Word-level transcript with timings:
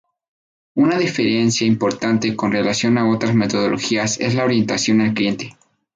Una 0.73 0.97
diferencia 0.97 1.67
importante 1.67 2.35
con 2.35 2.51
relación 2.51 2.97
a 2.97 3.07
otras 3.07 3.35
metodologías 3.35 4.19
es 4.19 4.33
la 4.33 4.45
"orientación 4.45 4.99
al 4.99 5.13
cliente". 5.13 5.55